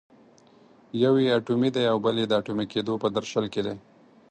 [1.03, 3.75] یو یې اټومي دی او بل یې د اټومي کېدو په درشل کې دی.